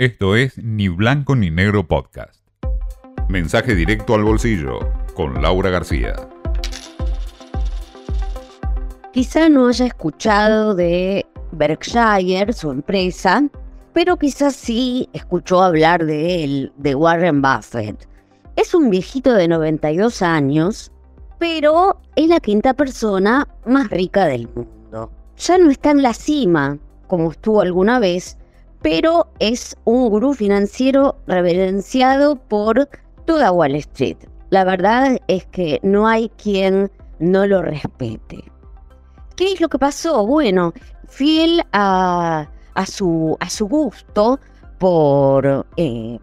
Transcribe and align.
Esto 0.00 0.34
es 0.34 0.56
Ni 0.56 0.88
Blanco 0.88 1.36
ni 1.36 1.50
Negro 1.50 1.86
Podcast. 1.86 2.42
Mensaje 3.28 3.74
directo 3.74 4.14
al 4.14 4.24
bolsillo 4.24 4.78
con 5.14 5.42
Laura 5.42 5.68
García. 5.68 6.14
Quizá 9.12 9.50
no 9.50 9.68
haya 9.68 9.84
escuchado 9.84 10.74
de 10.74 11.26
Berkshire, 11.52 12.50
su 12.54 12.70
empresa, 12.70 13.46
pero 13.92 14.16
quizás 14.16 14.56
sí 14.56 15.10
escuchó 15.12 15.62
hablar 15.62 16.06
de 16.06 16.44
él, 16.44 16.72
de 16.78 16.94
Warren 16.94 17.42
Buffett. 17.42 18.08
Es 18.56 18.74
un 18.74 18.88
viejito 18.88 19.34
de 19.34 19.48
92 19.48 20.22
años, 20.22 20.90
pero 21.38 22.00
es 22.16 22.26
la 22.26 22.40
quinta 22.40 22.72
persona 22.72 23.46
más 23.66 23.90
rica 23.90 24.24
del 24.24 24.48
mundo. 24.48 25.12
Ya 25.36 25.58
no 25.58 25.70
está 25.70 25.90
en 25.90 26.00
la 26.00 26.14
cima, 26.14 26.78
como 27.06 27.32
estuvo 27.32 27.60
alguna 27.60 27.98
vez, 27.98 28.38
pero 28.82 29.28
es 29.38 29.76
un 29.84 30.08
gurú 30.08 30.34
financiero 30.34 31.16
reverenciado 31.26 32.36
por 32.36 32.88
toda 33.26 33.52
Wall 33.52 33.74
Street. 33.76 34.16
La 34.50 34.64
verdad 34.64 35.18
es 35.28 35.46
que 35.46 35.78
no 35.82 36.08
hay 36.08 36.30
quien 36.30 36.90
no 37.18 37.46
lo 37.46 37.62
respete. 37.62 38.44
¿Qué 39.36 39.52
es 39.52 39.60
lo 39.60 39.68
que 39.68 39.78
pasó? 39.78 40.26
Bueno, 40.26 40.72
fiel 41.08 41.62
a, 41.72 42.48
su, 42.86 43.36
a 43.40 43.50
su, 43.50 43.68
gusto 43.68 44.40
por 44.78 45.66
eh, 45.76 46.18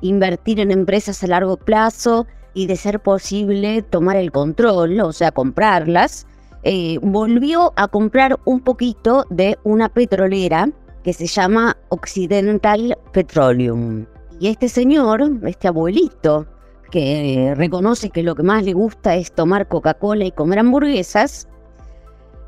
invertir 0.00 0.60
en 0.60 0.70
empresas 0.70 1.22
a 1.24 1.26
largo 1.26 1.56
plazo 1.56 2.26
y 2.54 2.66
de 2.66 2.76
ser 2.76 3.00
posible 3.00 3.82
tomar 3.82 4.16
el 4.16 4.32
control, 4.32 5.00
o 5.00 5.12
sea, 5.12 5.32
comprarlas, 5.32 6.26
eh, 6.62 6.98
volvió 7.02 7.72
a 7.76 7.88
comprar 7.88 8.38
un 8.44 8.60
poquito 8.60 9.26
de 9.28 9.58
una 9.62 9.88
petrolera 9.88 10.70
que 11.06 11.12
se 11.12 11.28
llama 11.28 11.76
Occidental 11.90 12.98
Petroleum. 13.12 14.06
Y 14.40 14.48
este 14.48 14.68
señor, 14.68 15.22
este 15.44 15.68
abuelito, 15.68 16.48
que 16.90 17.54
reconoce 17.56 18.10
que 18.10 18.24
lo 18.24 18.34
que 18.34 18.42
más 18.42 18.64
le 18.64 18.72
gusta 18.72 19.14
es 19.14 19.30
tomar 19.30 19.68
Coca-Cola 19.68 20.24
y 20.24 20.32
comer 20.32 20.58
hamburguesas, 20.58 21.46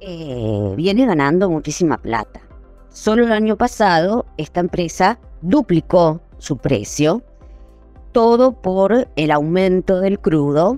eh, 0.00 0.74
viene 0.76 1.06
ganando 1.06 1.48
muchísima 1.48 1.96
plata. 1.98 2.40
Solo 2.88 3.24
el 3.24 3.30
año 3.30 3.56
pasado 3.56 4.26
esta 4.36 4.58
empresa 4.58 5.20
duplicó 5.42 6.20
su 6.38 6.56
precio, 6.56 7.22
todo 8.10 8.60
por 8.60 9.06
el 9.14 9.30
aumento 9.30 10.00
del 10.00 10.18
crudo, 10.18 10.76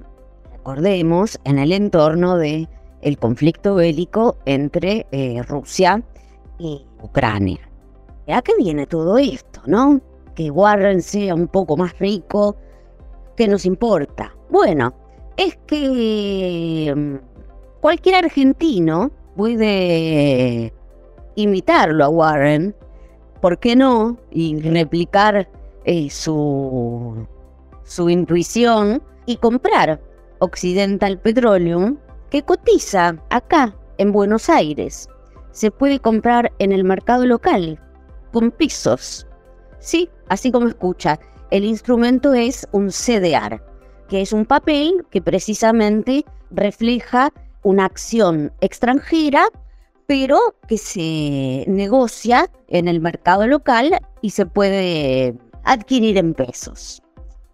recordemos, 0.52 1.40
en 1.44 1.58
el 1.58 1.72
entorno 1.72 2.36
del 2.36 2.68
el 3.00 3.16
conflicto 3.16 3.76
bélico 3.76 4.36
entre 4.44 5.06
eh, 5.10 5.42
Rusia 5.42 6.02
y 6.58 6.86
Ucrania. 7.02 7.71
¿A 8.28 8.42
qué 8.42 8.52
viene 8.56 8.86
todo 8.86 9.18
esto, 9.18 9.60
no? 9.66 10.00
Que 10.34 10.50
Warren 10.50 11.02
sea 11.02 11.34
un 11.34 11.48
poco 11.48 11.76
más 11.76 11.98
rico, 11.98 12.56
¿qué 13.36 13.48
nos 13.48 13.66
importa? 13.66 14.34
Bueno, 14.50 14.94
es 15.36 15.58
que 15.66 16.92
mm, 16.94 17.16
cualquier 17.80 18.24
argentino 18.24 19.10
puede 19.36 20.72
imitarlo 21.34 22.04
a 22.04 22.08
Warren, 22.08 22.74
¿por 23.40 23.58
qué 23.58 23.74
no? 23.74 24.16
Y 24.30 24.60
replicar 24.60 25.48
eh, 25.84 26.08
su, 26.10 27.26
su 27.82 28.08
intuición 28.08 29.02
y 29.26 29.36
comprar 29.36 30.00
Occidental 30.38 31.18
Petroleum, 31.18 31.96
que 32.30 32.42
cotiza 32.42 33.16
acá 33.30 33.74
en 33.98 34.12
Buenos 34.12 34.48
Aires 34.48 35.08
se 35.52 35.70
puede 35.70 36.00
comprar 36.00 36.50
en 36.58 36.72
el 36.72 36.82
mercado 36.82 37.26
local 37.26 37.78
con 38.32 38.50
pisos. 38.50 39.26
Sí, 39.78 40.08
así 40.28 40.50
como 40.50 40.68
escucha, 40.68 41.18
el 41.50 41.64
instrumento 41.64 42.32
es 42.34 42.66
un 42.72 42.88
CDR, 42.88 43.62
que 44.08 44.22
es 44.22 44.32
un 44.32 44.46
papel 44.46 45.04
que 45.10 45.20
precisamente 45.20 46.24
refleja 46.50 47.32
una 47.62 47.84
acción 47.84 48.52
extranjera, 48.60 49.44
pero 50.06 50.38
que 50.68 50.78
se 50.78 51.64
negocia 51.68 52.50
en 52.68 52.88
el 52.88 53.00
mercado 53.00 53.46
local 53.46 53.98
y 54.20 54.30
se 54.30 54.46
puede 54.46 55.34
adquirir 55.64 56.18
en 56.18 56.34
pesos. 56.34 57.02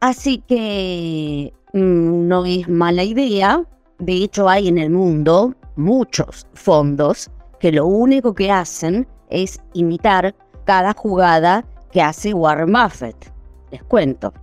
Así 0.01 0.39
que 0.47 1.53
mm, 1.73 2.29
no 2.29 2.45
es 2.45 2.69
mala 2.69 3.05
idea. 3.05 3.65
De 3.99 4.13
hecho, 4.15 4.49
hay 4.49 4.69
en 4.69 4.79
el 4.79 4.91
mundo 4.91 5.55
muchos 5.77 6.47
fondos 6.55 7.31
que 7.59 7.73
lo 7.73 7.87
único 7.87 8.35
que 8.35 8.51
hacen 8.51 9.07
es 9.31 9.61
imitar 9.75 10.35
cada 10.69 10.93
jugada 10.93 11.65
que 11.91 12.03
hace 12.03 12.35
Warren 12.35 12.71
Buffett. 12.71 13.33
Les 13.71 13.83
cuento. 13.85 14.35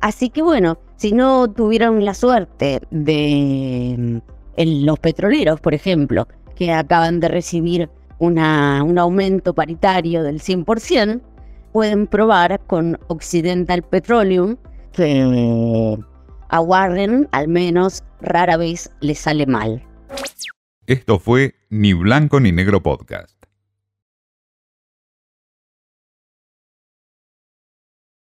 Así 0.00 0.28
que 0.28 0.42
bueno, 0.42 0.78
si 0.96 1.12
no 1.12 1.48
tuvieron 1.48 2.04
la 2.04 2.12
suerte 2.12 2.80
de 2.90 4.20
los 4.56 4.98
petroleros, 4.98 5.60
por 5.60 5.72
ejemplo, 5.72 6.26
que 6.56 6.72
acaban 6.72 7.20
de 7.20 7.28
recibir 7.28 7.88
una, 8.18 8.82
un 8.82 8.98
aumento 8.98 9.54
paritario 9.54 10.24
del 10.24 10.40
100%, 10.40 11.20
pueden 11.72 12.08
probar 12.08 12.58
con 12.66 12.98
Occidental 13.06 13.84
Petroleum, 13.84 14.56
que 14.92 15.96
a 16.48 16.60
Warren 16.60 17.28
al 17.30 17.46
menos 17.46 18.02
rara 18.20 18.56
vez 18.56 18.90
le 18.98 19.14
sale 19.14 19.46
mal. 19.46 19.86
Esto 20.88 21.20
fue 21.20 21.54
Ni 21.68 21.92
Blanco 21.92 22.40
ni 22.40 22.50
Negro 22.50 22.82
Podcast. 22.82 23.39